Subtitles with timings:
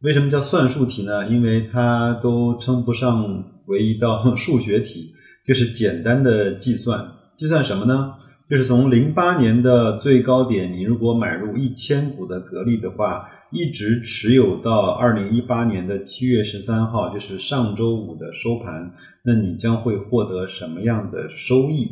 [0.00, 1.26] 为什么叫算术题呢？
[1.26, 5.12] 因为它都称不上为一道数学题，
[5.44, 7.04] 就是简单的计算。
[7.36, 8.14] 计算什么呢？
[8.48, 18.92] 就是从零八年的最高点，你如果买入一千股的格力的话，一直持有到二零一八年的七月十三号，就是上周五的收盘，
[19.24, 21.90] 那你将会获得什么样的收益？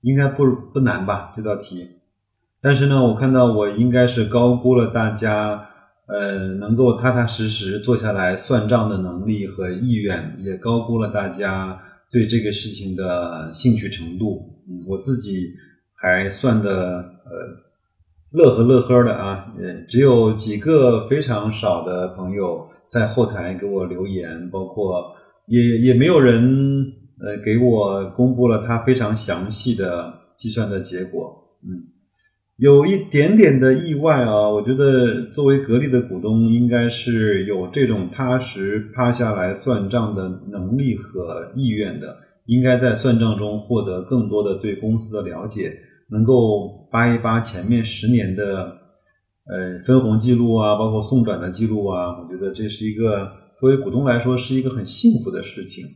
[0.00, 1.32] 应该不不难吧？
[1.36, 1.86] 这道题。
[2.60, 5.68] 但是呢，我看到我应该是高估了大家。
[6.12, 14.60] 呃，能够踏踏实实坐下来算账的能力和意愿，也高估了大家对这个事情的兴趣程度。
[14.68, 15.46] 嗯，我自己
[15.94, 17.30] 还算的呃
[18.32, 25.14] 乐呵乐呵的啊，呃，只有几个非常少的朋友在后台给我留言，包括
[25.46, 26.42] 也也没有人
[27.20, 31.36] 呃给我公布了他非常详细的计算的结果。
[31.62, 31.89] 嗯。
[32.60, 45.72] 有一点点的意外啊，我觉得作为格力的股东，应该是有这种踏实趴下来算账的能力和意愿的，应该在算账中获得更多的对公司的了解，
[46.10, 48.76] 能够扒一扒前面十年的
[49.46, 53.26] 呃分红记录啊，包括送转的记录啊，我觉得这是一个
[53.58, 55.86] 作为股东来说是一个很幸福的事情。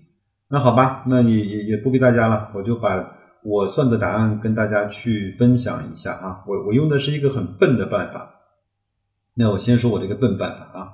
[0.48, 3.20] 那好吧，那你也也不逼大家了，我就把。
[3.44, 8.30] 我算的答案跟大家去分享一下啊，我我用的是一个很笨的办法。
[9.34, 10.88] 那我先说我这个笨办法啊。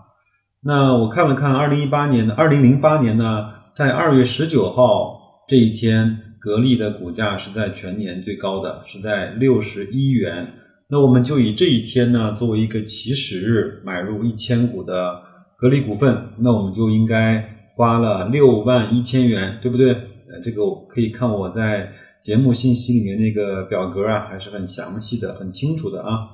[0.63, 10.53] 那我看了看二零一八年的二零零八年呢，在二月十九号这一天，格力的股价是在全年最高的，是在六十一元。
[10.89, 15.23] 那我们就以这一天呢作为一个起始日，买入一千股的
[15.57, 19.93] 格力股份，那我们就应该花了六万一千元，对不对？
[19.93, 21.93] 呃，这个可以看我在。
[22.23, 26.29] 节目信息里面那个表格啊，还是很详细的、很清楚的啊。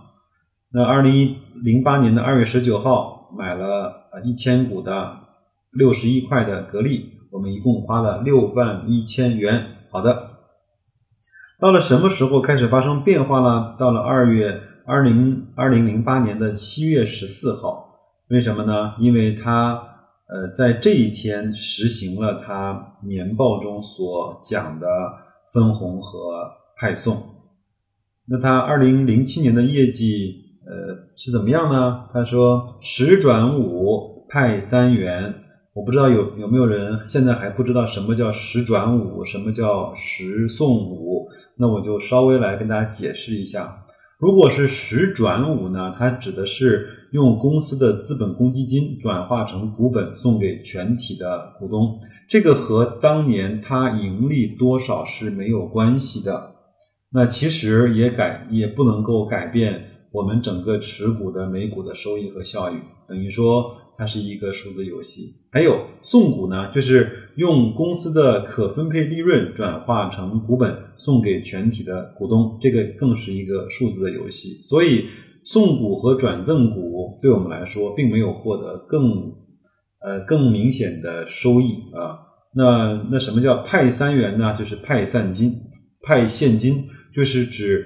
[0.72, 5.16] 那二零零八年的二月十九号买了一千股的
[5.70, 9.64] 六十一块的格力，我们一共花了六万一千元。
[9.92, 10.30] 好的，
[11.60, 13.76] 到了什么时候开始发生变化了？
[13.78, 18.94] 到了二月二零二零零八年的七月十四号，为什么呢？
[18.98, 19.74] 因为它
[20.28, 24.86] 呃在这一天实行了它年报中所讲的。
[25.52, 27.16] 分红和派送，
[28.26, 30.34] 那他二零零七年的业绩，
[30.66, 32.08] 呃，是怎么样呢？
[32.12, 35.34] 他说十转五派三元，
[35.72, 43.85] 我不知道有有没有人现在还不知道什么叫十转五，什么叫十送五，那我就稍微来跟大家解释一下。
[44.18, 52.00] 如果是十转五呢，它指的是用公司的资本公积金转化成股本送给全体的股东。
[52.26, 56.50] 这个和当年它盈利多少是没有关系的，
[57.12, 65.22] 那其实也改也不能够改变我们整个持股的每股的收益和效益，等于说它是一个数字游戏。
[65.50, 74.50] 还有送股呢，就是用公司的可分配利润转化成股本送给全体的股东，这个更是一个数字的游戏。
[74.68, 75.06] 所以
[75.44, 79.32] 送股和转赠股对我们来说并没有获得更。
[79.98, 82.14] 呃，更明显的收益啊，
[82.54, 84.54] 那那什么叫派三元呢？
[84.54, 85.50] 就是派现金，
[86.02, 87.84] 派现金就是指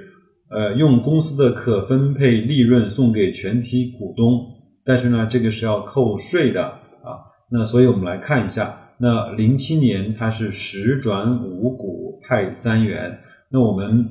[0.51, 4.39] 呃用公司的可分配利润送给全体股东，
[4.85, 6.65] 但是呢，这个是要扣税的
[7.03, 7.27] 啊。
[7.51, 13.21] 那所以我们来看一下，那零七年它是十转五股派三元，
[13.51, 14.09] 那我们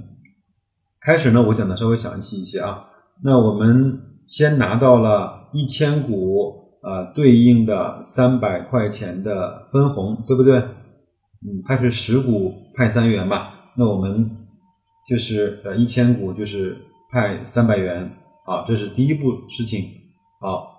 [1.02, 2.90] 开始呢，我讲的稍微详细一些啊。
[3.24, 6.58] 那我们先拿到了一千股。
[6.82, 10.60] 啊，对应的三百块钱的分红，对不对？
[10.60, 13.74] 嗯，它是十股派三元吧？
[13.76, 14.32] 那我们
[15.06, 16.74] 就是呃一千股就是
[17.12, 18.10] 派三百元，
[18.46, 19.84] 好，这是第一步事情。
[20.40, 20.74] 好，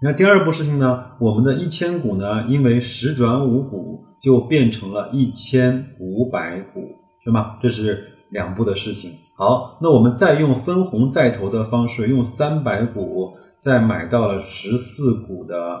[0.00, 1.12] 那第二步事情呢？
[1.20, 6.80] 我们的一千股呢，因为十转五股就变成了一千五百股，
[7.22, 7.58] 是吗？
[7.60, 9.10] 这是两步的事情。
[9.36, 13.34] 好，那我们再用分红再投的方式，用三百股。
[13.60, 15.80] 再买到了十四股的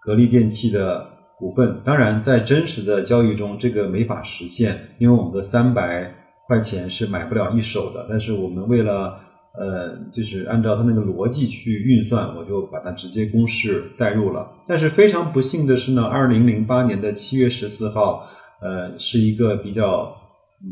[0.00, 1.06] 格力电器的
[1.38, 6.12] 股份，当然在真实的交易中，这个没法实现，因为我们的三百
[6.48, 8.04] 块钱是买不了一手的。
[8.08, 9.20] 但是我们为了
[9.58, 14.46] 呃，就是按照它那个逻辑去运算，我就把它直接公式代入了。
[14.66, 18.26] 但是非常不幸的是呢，二零零八年的七月十四号，
[18.60, 20.12] 呃，是一个比较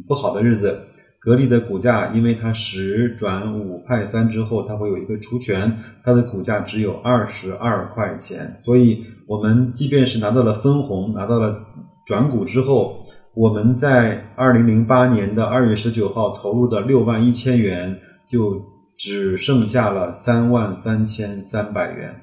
[0.07, 0.79] 不好的日子。
[1.25, 8.53] 格力的股价，因为它十转五派三之后，它会有一个除权，它的股价只有二十二块钱。
[8.59, 11.57] 所以，我们即便是拿到了分红，拿到了
[12.05, 13.07] 转股之后，
[13.37, 17.97] 我们在二零零八年的二月十九号投入的六万一千元，
[18.29, 18.61] 就
[19.05, 22.23] 只剩下了三万三千三百元。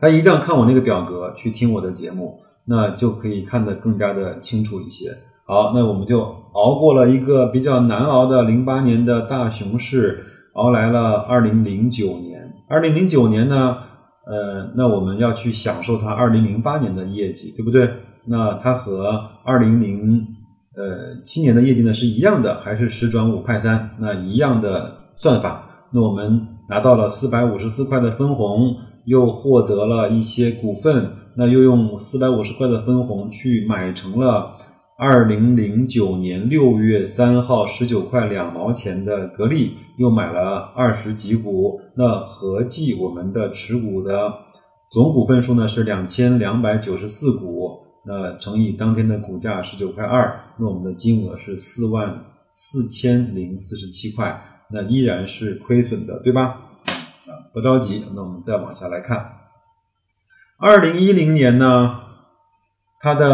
[0.00, 5.10] 大家一定要看我那个表格，去听我的节目，那就可以看得更加的清楚一些。
[5.46, 6.22] 好，那我们就
[6.54, 10.24] 熬过了一个比较难熬的零八年的大熊市，
[10.54, 12.52] 熬来了二零零九年。
[12.68, 13.76] 二零零九年呢，
[14.26, 17.88] 呃，那我们要去享受它二零零八年的业绩，对不对？
[18.24, 20.26] 那它和二零零
[20.76, 23.90] 呃七年的业绩呢是一样的，还是十转五派三？
[24.00, 25.62] 那一样的算法。
[25.92, 34.56] 那我们拿到了四百五十四块的分红，又获得了一些股份，那又用四百五十块的分红去买成了。
[34.98, 44.32] 二零零九年六月三号，十九块两毛钱的格力又买了二十几股，那合计我们的持股的
[44.90, 52.18] 总股份数呢是两千两百九十四股，那乘以当天的股价十九块二，那我们的金额是四万
[52.50, 56.60] 四千零四十七块，那依然是亏损的，对吧？
[56.84, 59.32] 啊，不着急，那我们再往下来看，
[60.58, 62.00] 二零一零年呢，
[63.00, 63.26] 它的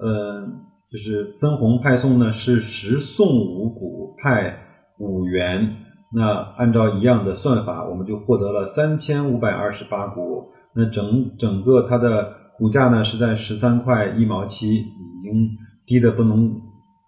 [0.00, 0.48] 呃。
[0.92, 4.58] 就是分红派送呢，是十送五股派
[4.98, 5.76] 五元，
[6.12, 10.52] 那按照一样的算法，我们就获得了三千五百二十八股。
[10.74, 15.48] 那整整个它的股价呢是在十三块一毛七，已经
[15.86, 16.60] 低的不能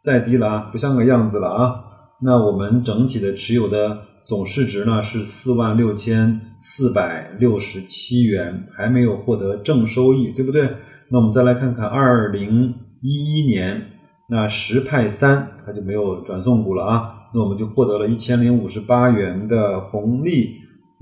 [0.03, 1.85] 再低了啊，不像个样子了啊。
[2.21, 10.69] 那我们整体的持有的总市值呢是四万六千四百六十七元，还没有获得正收益，对不对？
[11.11, 12.75] 那我们再来看看二零。
[13.07, 13.83] 一一年，
[14.31, 20.53] 那十派三它就没有转送股了啊，那我们就获得了一千零五十八元的红利，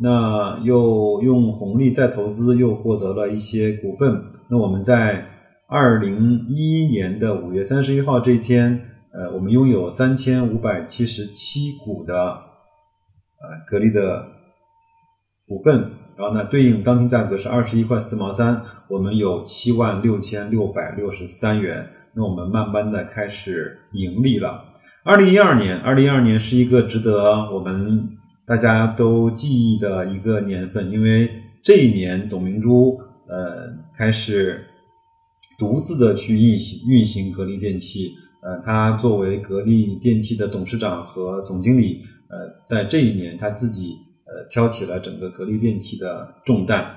[0.00, 4.20] 那又用红利再投资，又获得了一些股份。
[4.50, 5.29] 那我们在
[5.69, 8.81] 二零一一年的五月三十一号这一天，
[9.14, 14.26] 呃，我们拥有三千五百七十七股的呃格力的
[15.47, 18.62] 股份，然后呢，对应当天价格是二十一块四毛三。
[18.88, 24.64] 我们有七万六千六百六十三元，那我们慢慢的开始盈利了。
[25.05, 28.08] 二零一二年，二零一二年是一个值得我们
[28.47, 31.29] 大家都记忆的一个年份，因为
[31.62, 32.99] 这一年董明珠
[33.29, 34.65] 呃开始
[35.58, 38.12] 独自的去运行运行格力电器，
[38.43, 43.94] 呃，他作为格力电器的董事长和总经理，呃，在这一年他自己
[44.27, 46.97] 呃挑起了整个格力电器的重担。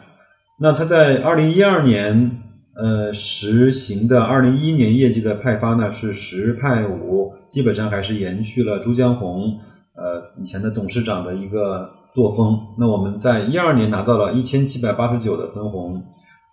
[0.60, 2.42] 那他在二零一二年，
[2.74, 9.60] 呃，实行的二零一一年业绩的派发呢是十派五，基本上还是延续了朱江红，
[9.96, 12.58] 呃，以前的董事长的一个作风。
[12.80, 16.02] 那我们在一二年拿到了一千七百八十九的分红，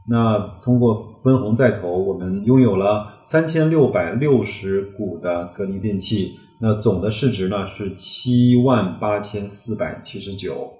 [0.08, 10.70] 那通过分红再投，我们拥有了三千六百六十股的格力电器，那总的市值呢是七万八千四百七十九。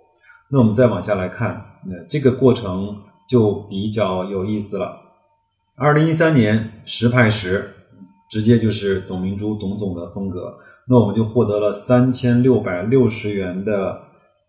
[0.50, 2.96] 那我们再往下来看，那这个过程。
[3.28, 5.00] 就比较有意思了。
[5.76, 7.70] 二零一三年十派十，
[8.30, 10.54] 直接就是董明珠董总的风格。
[10.86, 14.02] 那我们就获得了三千六百六十元的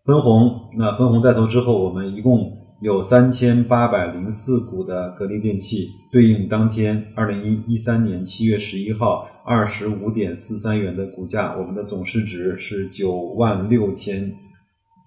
[0.04, 0.68] 分红。
[0.76, 2.52] 那分红带头之后，我们一共
[2.84, 14.30] 有三千八百零四股的格力电器，对应当天二零一一三年七月十一号二十五点四三元的股价，我们的总市值是九万六千。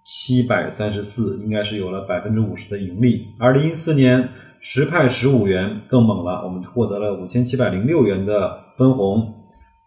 [0.02, 3.28] 七百三十四，应该是有了百分之五十的盈利。
[3.38, 4.28] 二零一四年
[4.60, 9.36] 十派十五元更猛了，我们获得了五千七百零六元的分红，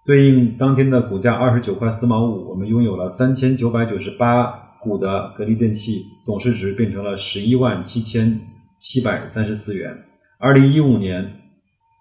[0.06, 8.40] 对应当天的股价二十九块四毛五，我们拥有了三千九百九十八股的格力电器，总市值变成了十一万七千
[8.78, 9.96] 七百三十四元。
[10.38, 11.32] 二零一五年，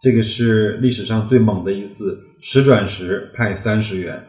[0.02, 4.24] 这个是历史上最猛的一次十转十派三十元，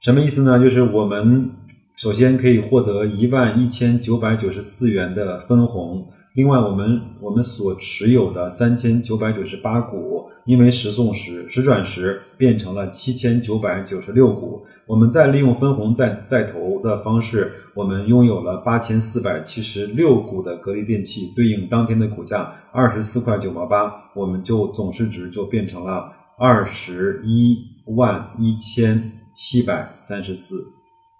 [0.00, 0.58] 什么意思呢？
[0.58, 1.50] 就是我们。
[1.96, 27.58] 首先可以获得一万一千九百九十四元的分红，另外我们我们所持有的三千九百九十八股，因为十送十，十转十变成了七千九百九十六股，我们再利用分红再再投的方式，我们拥有了八千四百七十六股的格力电器，对应当天的股价二十四块九毛八，我们就总市值就变成了二十一
[27.96, 30.54] 万一千七百三十四。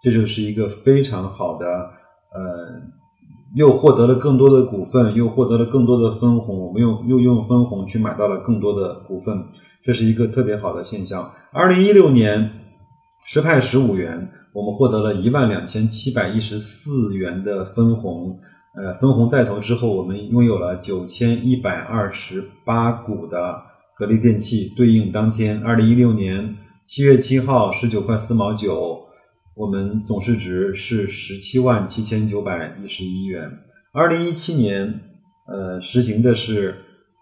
[0.01, 1.67] 这就是一个非常好的，
[2.33, 2.81] 呃，
[3.55, 9.45] 又获得了更多的股份，又获得了更多的分红，我们又又用分红去买到了更多的股份，
[9.83, 11.31] 这是一个特别好的现象。
[11.53, 12.51] 二零一六年
[13.25, 18.39] 十派十五元，我们获得了一万两千七百一十四元的分红。
[18.77, 23.61] 呃，分红在投之后，我们拥有了九千一百二十八股的
[23.97, 26.55] 格力电器，对应当天二零一六年
[26.87, 29.08] 七月七号十九块四毛九，
[29.59, 33.51] 我们总市值是十七万七千九百一十一元。
[33.93, 35.01] 二零一七年，
[35.49, 36.77] 呃，实行的是，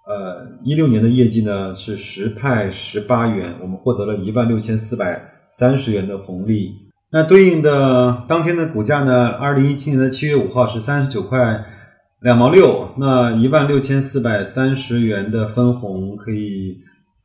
[0.07, 5.19] 呃，一六年的业绩呢是十派十八元，我们获得了一万六千四百
[5.50, 6.75] 三十元的红利。
[7.11, 9.28] 那对应的当天的股价呢？
[9.28, 11.64] 二零一七年的七月五号是三十九块
[12.21, 16.76] 两毛六，那一万六千四百三十元的分红可以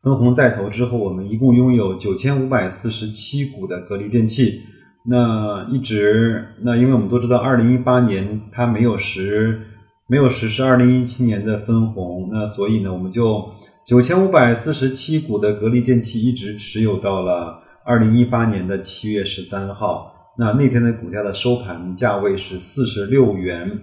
[0.01, 4.61] 分红再投之后，我们一共拥有九千五百四十七股的格力电器。
[5.03, 9.61] 那一直那因为我们都知道，二零一八年它没有实
[10.07, 13.51] 没有实施二零一七年的分红，那所以呢，我们就
[13.85, 17.59] 九千五百四十七股的格力电器一直持有到了。
[17.83, 23.81] 二零一八年的七月十三号，那那天的股价的收盘价位是四十六元，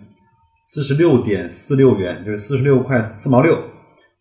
[0.64, 3.58] 四十六点四六元，就是四十六块四毛六。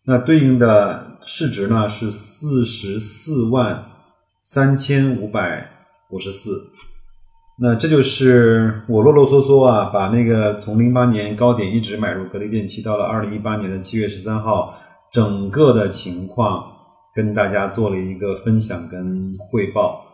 [0.04, 3.84] 那对应的市值呢是四十四万
[4.42, 5.70] 三千五百
[6.10, 6.50] 五十四。
[7.60, 14.78] 那这就是我啰啰嗦嗦啊，把那个从零八年高点一直买入格力电器，到了二零一八年的七月十三号，
[15.12, 16.72] 整个的情况。
[17.14, 20.04] 跟大家做了一个分享跟汇报，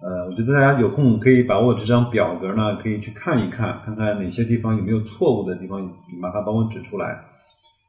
[0.00, 5.82] 呃，我觉得大家有空可以把我这张表格呢，可以去看一看，看看哪些地方有没有错误的地方，
[6.22, 7.20] 麻烦帮我指出来。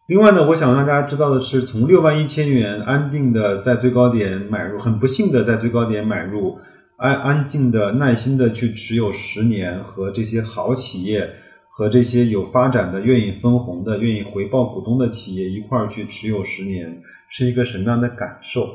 [0.07, 6.59] 另外呢，我想让大家知道的是，从六万一千元安定的在最高点买入，很不幸的在最高点买入，
[6.97, 11.29] 安安静的耐心的去持有十年，和这些好企业
[11.69, 17.01] 和这些有发展的、愿意分红的、愿意回报股东的企业一块儿去持有十年。
[17.27, 18.69] 是一个什么样的感受？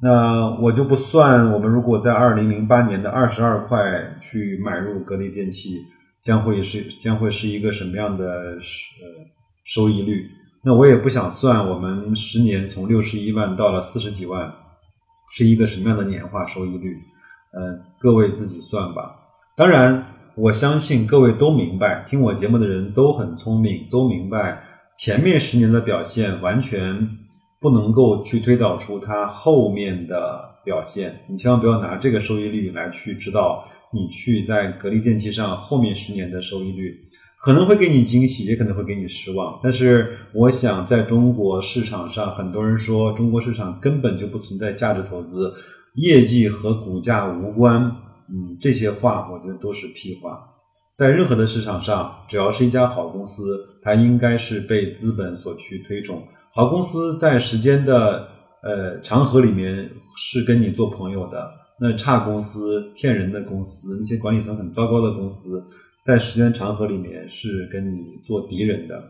[0.00, 1.52] 那我就不算。
[1.52, 5.80] 我们如果在二零零八年的二十二块去买入格力电器，
[6.22, 8.58] 将会是将会是一个什么样的呃
[9.64, 10.30] 收益率？
[10.62, 11.68] 那我也不想算。
[11.68, 14.50] 我们十年从六十一万到了四十几万，
[15.36, 16.96] 是一个什么样的年化收益率？
[17.56, 19.14] 嗯，各位自己算吧。
[19.56, 24.62] 当然，我相信各位都明白，听我节目的人都很聪明，都明白
[24.96, 27.18] 前面十年的表现完全。
[27.60, 36.94] 不能够去推导出它后面的表现，你千万不要拿这个收益率来去知道你去在格力电器上后面十年的收益率，
[37.42, 39.58] 可能会给你惊喜，也可能会给你失望。
[39.62, 45.50] 但是我想，在中国市场上，很多人说中国市场根本就不存在价值投资，
[45.94, 47.82] 业绩和股价无关。
[48.28, 50.38] 嗯，这些话我觉得都是屁话。
[50.96, 56.22] 在任何的市场上，只要是一家好公司，它应该是被资本所去推崇。
[56.52, 58.28] 好公司在时间的
[58.62, 65.62] 呃长河里面是跟你做朋友的，那差公司、骗人的公司、那些管理层很糟糕的公司，
[66.06, 69.02] 在时间长河里面是跟你做敌人的。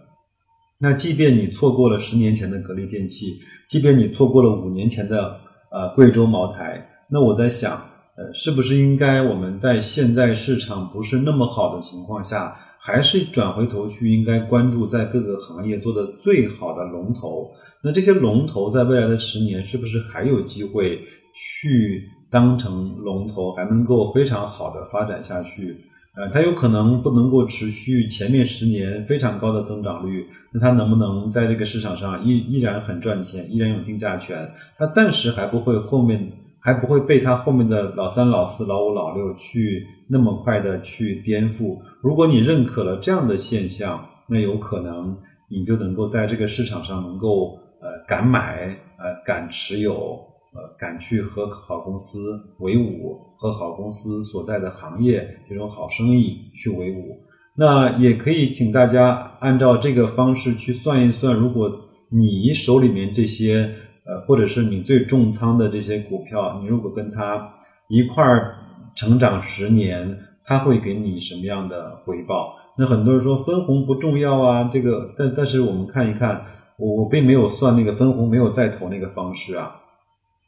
[0.80, 3.26] 那即便你错过了十年前的格力电器，
[3.68, 5.38] 即便你错过了五年前的
[5.74, 7.72] 呃贵州茅台，那我在想，
[8.16, 12.56] 呃，是不是应该我们在现在市场不是那么好的情况下？
[12.78, 17.50] 还是转回头去，应该关注在各个行业做的最好的龙头。
[17.82, 21.00] 那这些龙头在未来的十年，是不是还有机会
[21.34, 25.80] 去当成龙头，还能够非常好的发展下去？
[26.16, 34.50] 呃，它有可能不能够持续前面十年非常高的增长率，那它能不能在这个市场上依依然很赚钱，依然有定价权？
[34.76, 36.32] 它暂时还不会后面。
[36.66, 41.78] 还不会被他后面的老三、老四、老五、老六去那么快的去颠覆。
[42.00, 45.14] 如果你认可了这样的现象，那有可能
[45.50, 50.18] 你就能够在这个市场上能够呃敢买呃敢持有
[50.54, 52.18] 呃敢去和好公司
[52.60, 57.18] 为伍，和好公司所在的行业这种好生意去为伍。
[57.56, 61.70] 那也可以请大家按照这个方式去算一算，如果
[62.10, 63.70] 你手里面这些。
[64.06, 67.54] 呃，或者是你最重仓的这些股票，你如果跟它
[67.88, 68.54] 一块儿
[68.94, 72.54] 成长十年，它会给你什么样的回报？
[72.76, 76.44] 那很多人说分红不重要啊，这个，但但是我们看一看，
[76.76, 79.80] 我我并没有算那个分红，没有再投那个方式啊。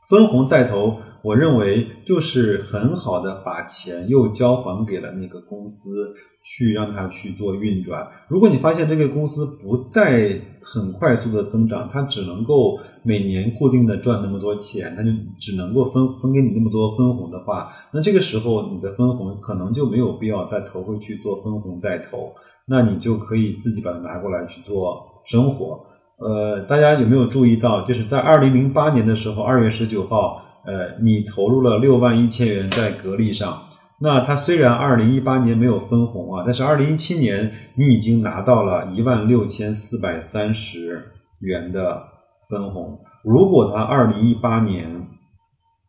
[0.08, 8.06] 分红再投，我认为就是很好的把钱又交还给了那个公司，去让它去做运转。
[8.28, 15.10] 如果你发现这个公司不再很快速的增长，它只能够每年固定的赚那么多钱，它就
[15.40, 22.32] 只能够分分给你那么多分红的话，那这个时候你的分红可能就没有必要再投回去做分红再投，
[22.64, 25.84] 那你就可以自己把它拿过来去做生活。
[26.18, 33.62] 呃，大家有没有注意到，就是在二零零八年的时候，二月十九号，呃，你投入了六万一千元在格力上。
[34.00, 41.02] 那它虽然二零一八年没有分红啊，但是二零一七年你已经拿到了一万六千四百三十
[41.40, 42.02] 元的
[42.48, 42.98] 分红。
[43.22, 45.06] 如果它二零一八年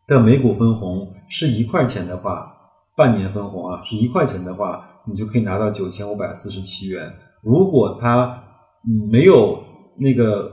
[0.08, 2.54] 的每股分红是一块钱的话，
[2.96, 7.12] 半年分红啊是一块钱的话，你就可以拿到九千五百四十七元。
[7.42, 8.44] 如果它
[8.88, 9.62] 嗯没有
[9.98, 10.52] 那个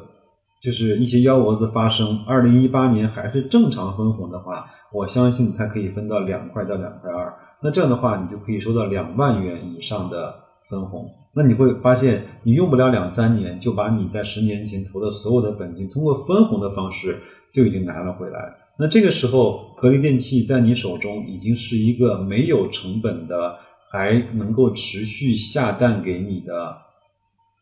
[0.62, 7.32] 就是一些幺蛾子发生，二零一八年还是正常分红的话，我相信它可以分到两块到两块二。
[7.62, 10.34] 那这样的话，你就可以收到两万元以上的
[10.68, 11.08] 分红。
[11.34, 17.18] 那你会发现，你用不了两三年，就把你在十年前投的所有的本金，通过分红的方式
[17.52, 18.54] 就已经拿了回来。
[18.78, 23.56] 那这个时候，格力电器在你手中已经是一个没有成本的，
[23.90, 26.76] 还能够持续下蛋给你的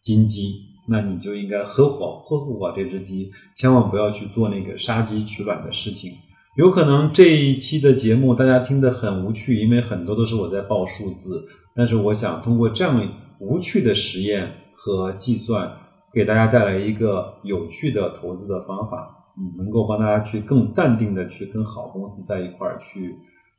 [0.02, 0.71] 金鸡。
[0.92, 6.12] 那你就应该呵护好呵护好这只鸡，千万不要去做那个杀鸡取卵的事情。
[6.56, 11.42] 有可能这一期的节目大家听得很无趣，因为很多都是我在报数字。
[11.74, 13.08] 但是我想通过这样
[13.40, 15.72] 无趣的实验和计算，
[16.12, 19.08] 给大家带来一个有趣的投资的方法，
[19.38, 23.14] 嗯，能够帮大家去更淡定的去跟好公司在一块儿去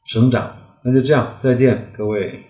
[0.06, 0.56] 生长。
[0.84, 2.44] 那就这样，再见，各位。